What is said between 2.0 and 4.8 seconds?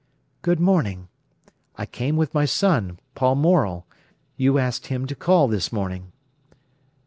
with my son, Paul Morel. You